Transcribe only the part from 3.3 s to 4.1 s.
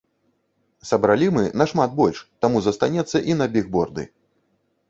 і на бігборды.